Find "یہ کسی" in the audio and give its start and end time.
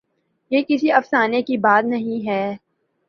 0.51-0.91